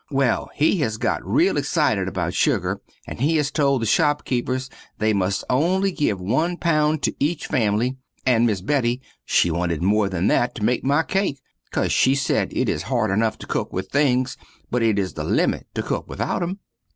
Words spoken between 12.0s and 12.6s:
sez